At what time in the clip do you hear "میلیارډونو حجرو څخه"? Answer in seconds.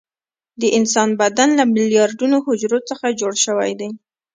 1.73-3.05